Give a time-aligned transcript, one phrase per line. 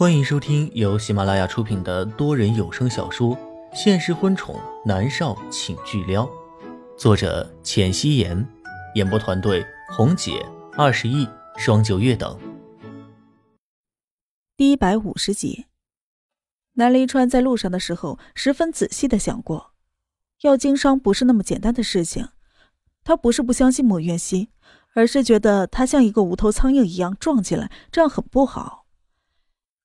[0.00, 3.36] 欢迎收听由喜马拉雅出品的多人有声小说
[3.74, 6.24] 《现实婚宠男少请巨撩》，
[6.96, 8.48] 作者：浅汐颜，
[8.94, 10.42] 演播团队：红姐、
[10.72, 11.28] 二十亿、
[11.58, 12.34] 双九月等。
[14.56, 15.66] 第一百五十集，
[16.76, 19.72] 南离川在路上的时候，十分仔细的想过，
[20.40, 22.26] 要经商不是那么简单的事情。
[23.04, 24.48] 他不是不相信莫渊熙，
[24.94, 28.79] 而是觉得他像一个无头苍蝇一样撞进来，这样很不好。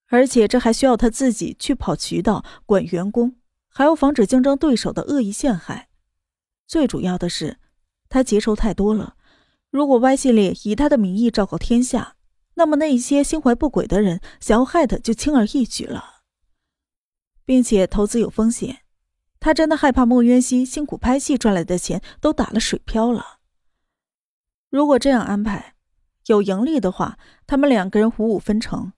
[0.07, 3.35] 而且这还需要他自己去跑渠道、管员工，
[3.67, 5.89] 还要防止竞争对手的恶意陷害。
[6.67, 7.57] 最主要的是，
[8.09, 9.15] 他结仇太多了。
[9.69, 12.15] 如果 Y 系列以他的名义昭告天下，
[12.53, 16.21] 那么那一些心怀不轨的人想要害他就轻而易举了。
[17.43, 18.79] 并且投资有风险，
[19.39, 23.39] 他真的害怕莫渊熙辛苦拍戏赚来的钱都打了水漂了。
[24.69, 25.75] 如果这样安排，
[26.25, 28.93] 有盈利的话，他们两个人五五分成。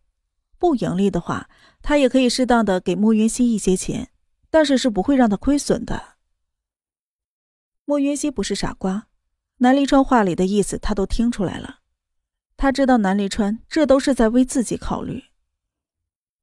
[0.59, 1.49] 不盈利的话，
[1.81, 4.11] 他也可以适当的给莫云熙一些钱，
[4.49, 6.15] 但是是不会让他亏损的。
[7.85, 9.07] 莫云熙不是傻瓜，
[9.57, 11.79] 南离川话里的意思他都听出来了，
[12.57, 15.25] 他知道南离川这都是在为自己考虑。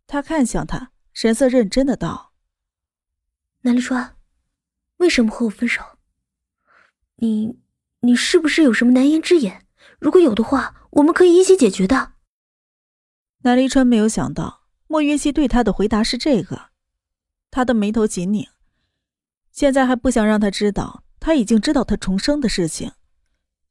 [0.07, 2.33] 他看向他，神色认真的道
[3.63, 4.17] ：“南离川，
[4.99, 5.83] 为什么和我分手？
[7.17, 7.59] 你，
[8.01, 9.53] 你是不是有什么难言之隐？
[9.99, 12.13] 如果有的话，我们可以一起解决的。”
[13.45, 16.71] 南离川没有想到莫云熙对他的回答是这个，
[17.51, 18.49] 他的眉头紧拧，
[19.53, 22.93] 现在还不想让他知道他已经知道他重生的事情，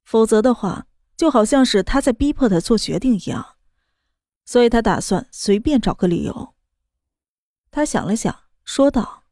[0.03, 0.85] 否则的话
[1.17, 3.55] 就好像是他在逼迫他做决定一样，
[4.45, 6.53] 所以他打算随便找个理由。
[7.71, 9.23] 他想了想，说道：“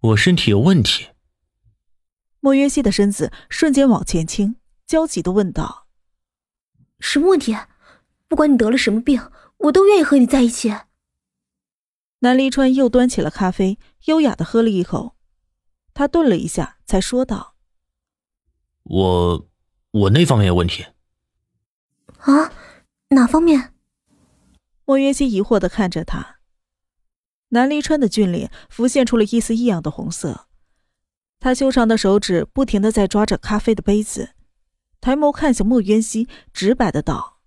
[0.00, 1.08] 我身体有问题。”
[2.40, 4.56] 莫云熙的身子瞬间往前倾，
[4.86, 5.86] 焦急的问道
[7.00, 7.56] ：“什么问题？”
[8.28, 9.20] 不管你得了什么病，
[9.56, 10.72] 我都愿意和你在一起。
[12.20, 15.16] 南离川又端起了咖啡，优雅的喝了一口，
[15.94, 17.54] 他顿了一下，才说道
[18.84, 19.48] ：“我，
[19.92, 20.84] 我那方面有问题。”
[22.20, 22.52] 啊？
[23.10, 23.72] 哪方面？
[24.84, 26.40] 莫云熙疑惑的看着他。
[27.50, 30.48] 南离川的俊脸浮现出了一丝异样的红色，
[31.40, 34.34] 他修长的手指不停的在抓着咖啡的杯子，
[35.00, 37.37] 抬眸看向莫渊熙，直白的道。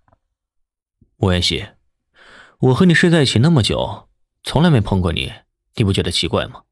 [1.21, 1.67] 莫言熙，
[2.57, 4.09] 我和你睡在一起那么久，
[4.41, 5.31] 从来没碰过你，
[5.75, 6.63] 你不觉得奇怪吗？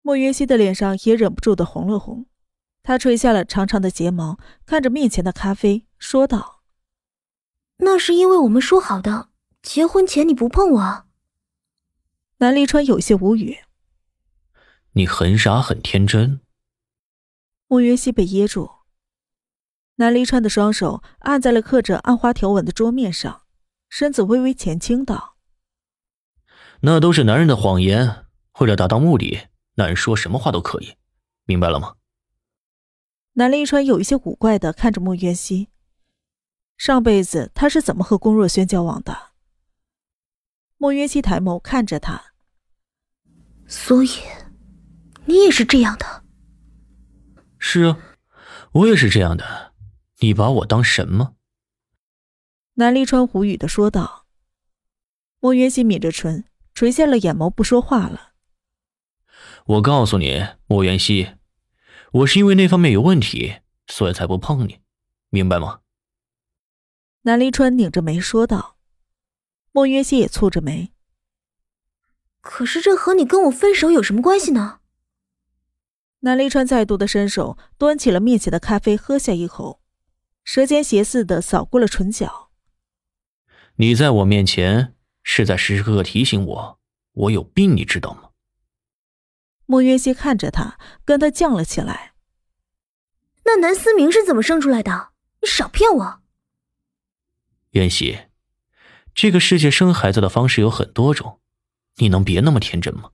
[0.00, 2.24] 莫言熙的脸上也忍不住的红了红，
[2.82, 6.62] 他垂下了长长的睫毛，看着面前的咖啡，说道
[7.84, 9.28] ：“那是因为我们说好的，
[9.60, 11.04] 结婚前你不碰我。”
[12.40, 13.58] 南离川有些无语
[14.92, 16.40] ：“你很傻很天真。”
[17.68, 18.79] 莫言熙被噎住。
[20.00, 23.42] 南离川的双手按在了刻着暗花条纹的桌面上，
[23.90, 25.36] 身子微微前倾道
[26.80, 28.24] ：“那都是男人的谎言，
[28.60, 30.94] 为了达到目的，男人说什么话都可以，
[31.44, 31.96] 明白了吗？”
[33.36, 35.68] 南离川有一些古怪的看着莫渊熙，
[36.78, 39.32] 上辈子他是怎么和龚若轩交往的？
[40.78, 42.32] 莫渊熙抬眸看着他，
[43.66, 44.08] 所以
[45.26, 46.24] 你也是这样的？
[47.58, 47.98] 是啊，
[48.72, 49.69] 我也是这样的。
[50.22, 51.34] 你把我当什么？
[52.74, 54.26] 南离川无语的说道。
[55.38, 56.44] 莫渊熙抿着唇，
[56.74, 58.32] 垂下了眼眸，不说话了。
[59.64, 61.36] 我告诉你，莫渊熙，
[62.12, 64.80] 我是因为那方面有问题，所以才不碰你，
[65.30, 65.80] 明白吗？
[67.22, 68.76] 南离川拧着眉说道。
[69.72, 70.92] 莫渊熙也蹙着眉。
[72.42, 74.80] 可是这和你跟我分手有什么关系呢？
[76.20, 79.79] 南离川再度的伸手端起了面前的咖啡，喝下一口。
[80.44, 82.50] 舌尖斜似的扫过了唇角。
[83.76, 86.80] 你在我面前是在时时刻刻提醒我，
[87.12, 88.30] 我有病，你知道吗？
[89.66, 92.14] 莫渊熙看着他，跟他犟了起来。
[93.44, 95.10] 那南思明是怎么生出来的？
[95.40, 96.20] 你少骗我！
[97.70, 98.18] 渊熙，
[99.14, 101.40] 这个世界生孩子的方式有很多种，
[101.96, 103.12] 你能别那么天真吗？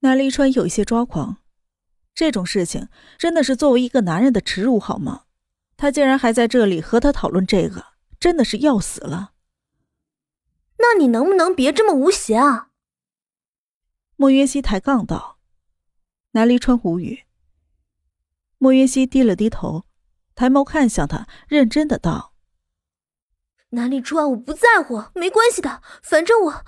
[0.00, 1.38] 南离川有一些抓狂，
[2.14, 5.26] 这种事情真的是作为一个男人的耻辱，好吗？
[5.82, 7.84] 他竟然还在这里和他讨论这个，
[8.20, 9.32] 真的是要死了。
[10.78, 12.68] 那你能不能别这么无邪啊？
[14.14, 15.40] 莫云熙抬杠道。
[16.34, 17.24] 南离川无语。
[18.58, 19.84] 莫云熙低了低头，
[20.36, 22.32] 抬眸看向他，认真的道
[23.70, 26.64] ：“南离川，我不在乎，没关系的，反正我……”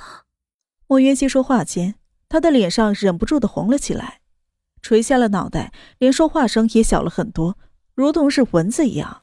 [0.89, 1.95] 莫云熙说话间，
[2.29, 4.23] 他的脸上忍不住的红了起来，
[4.83, 7.57] 垂下了脑袋，连说话声也小了很多。
[7.95, 9.23] 如同是蚊子一样。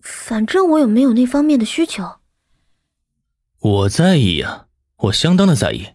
[0.00, 2.20] 反正我也没有那方面的需求？
[3.58, 5.94] 我在意呀，我相当的在意。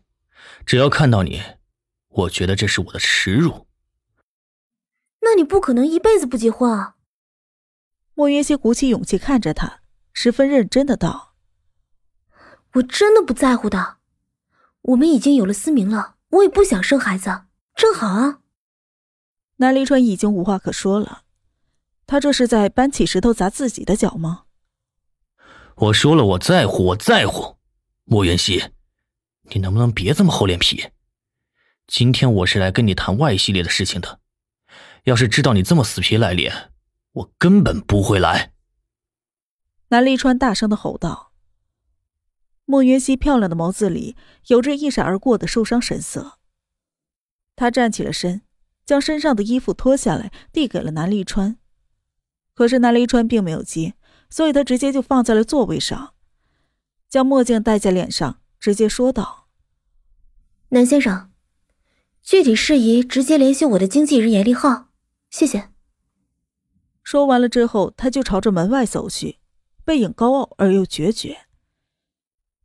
[0.66, 1.42] 只要看到你，
[2.08, 3.68] 我觉得这是我的耻辱。
[5.22, 6.96] 那你不可能一辈子不结婚啊！
[8.14, 9.82] 莫云熙鼓起勇气看着他，
[10.14, 11.34] 十分认真的道
[12.74, 13.98] ：“我真的不在乎的。
[14.82, 17.46] 我们已经有了思明了，我也不想生孩子，
[17.76, 18.42] 正好啊。”
[19.58, 21.24] 南离川已经无话可说了，
[22.08, 24.44] 他这是在搬起石头砸自己的脚吗？
[25.76, 27.58] 我说了，我在乎，我在乎。
[28.06, 28.72] 莫云熙，
[29.50, 30.90] 你能不能别这么厚脸皮？
[31.88, 34.20] 今天我是来跟你谈 Y 系列的事情的。
[35.04, 36.72] 要是知道你这么死皮赖脸，
[37.12, 38.54] 我根本不会来。
[39.90, 41.32] 南立川大声的吼道。
[42.66, 44.16] 莫云熙漂亮的眸子里
[44.48, 46.40] 有着一闪而过的受伤神色。
[47.56, 48.42] 他站起了身，
[48.86, 51.58] 将身上的衣服脱下来，递给了南立川。
[52.56, 53.94] 可是南离川并没有接。
[54.28, 56.14] 所以他直接就放在了座位上，
[57.08, 59.48] 将墨镜戴在脸上，直接说道
[60.70, 61.32] ：“南先生，
[62.22, 64.88] 具体事宜直接联系我的经纪人严立浩，
[65.30, 65.70] 谢谢。”
[67.04, 69.38] 说完了之后，他就朝着门外走去，
[69.86, 71.46] 背影高傲而又决绝。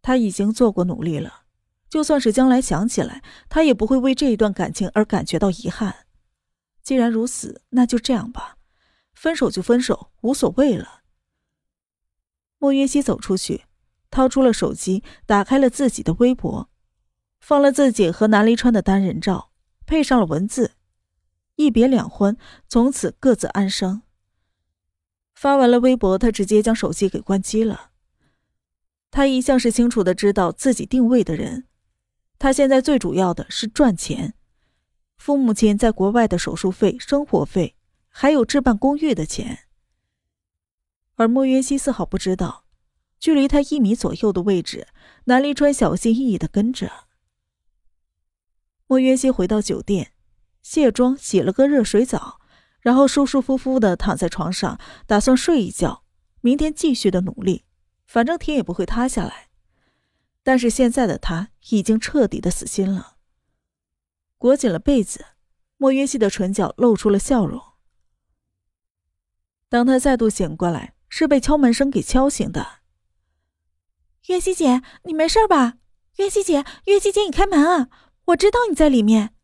[0.01, 1.43] 他已经做过努力了，
[1.91, 6.07] 就算是将来想起来，他也不会为这一段感情而感觉到遗憾。
[6.83, 8.57] 既然如此，那就这样吧，
[9.21, 11.03] 分手就分手，无所谓了。
[12.57, 13.67] 莫云熙走出去，
[14.11, 16.71] 掏出了手机，打开了自己的微博，
[17.39, 19.53] 放了自己和南离川的单人照，
[19.85, 20.73] 配上了文字
[21.57, 24.01] ：“一别两欢，从此各自安生。”
[25.37, 27.91] 发完了微博，他直接将手机给关机了。
[29.11, 31.67] 他一向是清楚的知道自己定位的人，
[32.39, 34.33] 他现在最主要的是赚钱，
[35.19, 37.77] 父母亲在国外的手术费、生活费，
[38.21, 39.61] 还有置办公寓的钱。
[41.15, 42.67] 而莫云熙丝毫不知道，
[43.19, 44.87] 距离他一米左右的位置，
[45.25, 47.07] 南离川小心翼翼的跟着。
[48.87, 50.13] 莫云熙回到酒店，
[50.61, 52.39] 卸妆，洗了个热水澡，
[52.81, 56.05] 然后舒舒服服的躺在床上，打算睡一觉，
[56.43, 57.65] 明天继续的努力，
[58.07, 59.49] 反正天也不会塌下来。
[60.43, 63.17] 但是现在的他已经彻底的死心了。
[64.37, 65.25] 裹紧了被子，
[65.79, 67.70] 莫云熙的唇角露出了笑容。
[69.71, 70.93] 当他再度醒过来。
[71.13, 72.79] 是被敲门声给敲醒的。
[74.29, 75.75] 月西姐，你没事吧？
[76.19, 77.89] 月西姐，月西姐，你开门啊！
[78.27, 79.35] 我知道你在里面。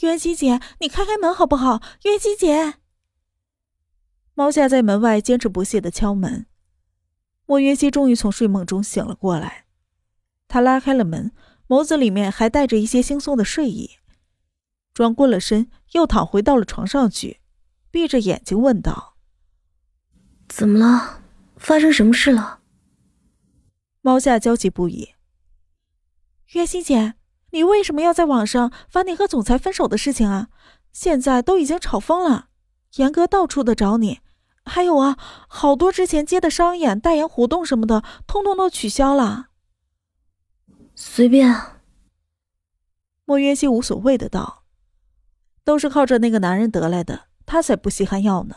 [0.00, 1.82] 月西姐，你开开门好不好？
[2.04, 2.76] 月西姐。
[4.32, 6.46] 猫夏在门外坚持不懈的敲门。
[7.44, 9.66] 莫云熙终于从睡梦中醒了过来，
[10.48, 11.32] 他拉开了门，
[11.68, 13.98] 眸子里面还带着一些惺忪的睡意，
[14.94, 17.40] 转过了身，又躺回到了床上去，
[17.90, 19.09] 闭着眼睛问道。
[20.50, 21.22] 怎么了？
[21.56, 22.58] 发生什么事了？
[24.00, 25.10] 猫夏焦急不已。
[26.54, 27.14] 月心姐，
[27.52, 30.48] 你为什么要在网上发你和总裁分手的事情啊？
[30.92, 32.48] 现在都已经吵疯了，
[32.96, 34.18] 严哥到处的找你，
[34.64, 35.16] 还有啊，
[35.48, 39.46] 好多之前接的商演、代言活动什么的，通通都取消了。
[40.96, 41.54] 随便。
[43.24, 44.64] 莫约西无所谓的道
[45.62, 48.56] ：“都是靠着那个男人得来的，他才不稀罕要呢。”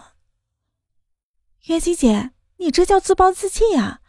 [1.68, 4.02] 月姬姐，你这叫自暴自弃呀！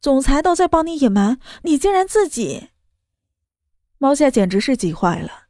[0.00, 2.68] 总裁都在帮你隐瞒，你竟然自己……
[3.98, 5.48] 猫夏简直是急坏了。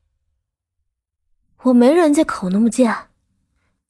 [1.64, 3.10] 我没人家口那么贱，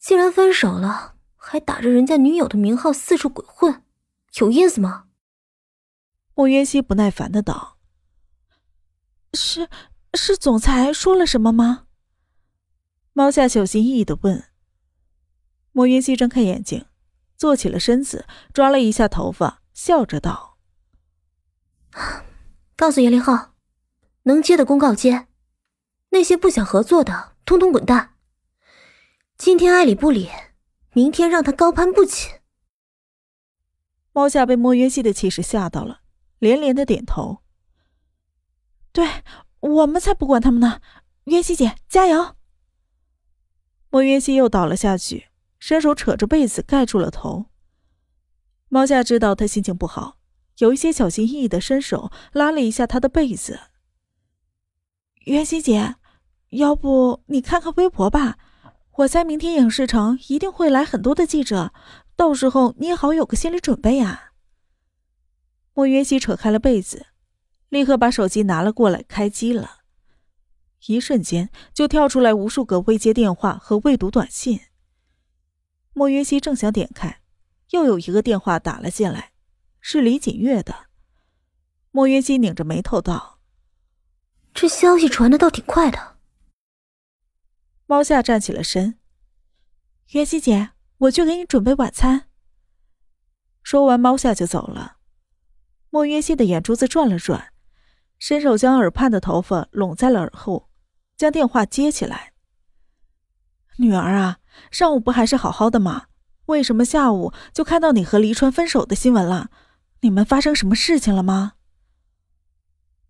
[0.00, 3.84] 既然分手了，还打着人家女友的名号四处鬼混，
[4.40, 5.04] 有意思吗？
[6.34, 7.78] 莫渊熙不耐烦的道
[9.32, 9.68] ：“是
[10.14, 11.86] 是，总裁说了什么吗？”
[13.14, 14.44] 猫夏小心翼翼的问。
[15.70, 16.86] 莫云熙睁开眼睛。
[17.40, 20.58] 坐起了身子，抓了一下头发，笑着道
[22.76, 23.54] ：“告诉严凌浩，
[24.24, 25.26] 能接的公告接，
[26.10, 28.16] 那些不想合作的，通通滚蛋。
[29.38, 30.28] 今天爱理不理，
[30.92, 32.40] 明天让他高攀不起。”
[34.12, 36.02] 猫夏被莫云熙的气势吓到了，
[36.40, 37.38] 连连的点头
[38.92, 39.22] ：“对
[39.60, 40.82] 我们才不管他们呢，
[41.24, 42.36] 云熙姐加油。”
[43.88, 45.29] 莫云熙又倒了下去。
[45.60, 47.46] 伸手扯着被子盖住了头。
[48.68, 50.16] 猫夏知道他心情不好，
[50.58, 53.60] 有一些小心翼翼的伸手拉了一下他的被子。
[55.26, 55.96] 袁熙姐，
[56.50, 58.38] 要不你看看微博吧？
[58.96, 61.72] 我猜明天影视城一定会来很多的记者，
[62.16, 64.32] 到时候你也好有个心理准备啊。
[65.74, 67.06] 莫云熙扯开了被子，
[67.68, 69.78] 立刻把手机拿了过来，开机了。
[70.86, 74.60] 一瞬间就跳出来无数个未接电话和未读短信。
[75.92, 77.20] 莫云熙正想点开，
[77.70, 79.32] 又有一个电话打了进来，
[79.80, 80.86] 是李锦月的。
[81.90, 83.40] 莫约西拧着眉头道
[84.54, 86.16] ：“这消息传的倒挺快的。”
[87.86, 88.98] 猫夏站起了身
[90.14, 92.28] ：“约西姐，我去给你准备晚餐。”
[93.64, 94.98] 说完，猫夏就走了。
[95.90, 97.52] 莫约西的眼珠子转了转，
[98.18, 100.70] 伸手将耳畔的头发拢在了耳后，
[101.16, 102.29] 将电话接起来
[103.80, 104.38] ：“女儿啊，
[104.70, 106.04] 上午不还是好好的吗？
[106.46, 109.48] 为什么下午就看到你和黎川分手的新闻了？
[110.02, 111.54] 你们发生什么事情了吗？”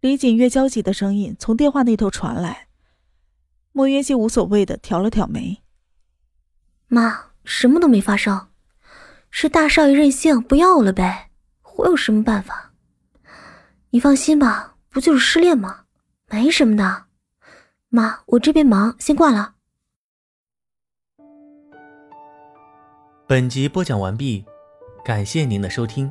[0.00, 2.68] 李锦月焦急的声音从电话那头传来。
[3.72, 5.62] 莫约西无所谓的挑了挑眉
[6.88, 8.48] ：“妈，什么都没发生，
[9.30, 11.30] 是大少爷任性不要我了呗，
[11.76, 12.72] 我有什么办法？”
[13.90, 15.84] 你放心吧，不就是失恋吗？
[16.30, 17.06] 没什么的。
[17.88, 19.54] 妈，我这边忙，先挂了。
[23.30, 24.44] 本集播讲完毕，
[25.04, 26.10] 感谢您的收听。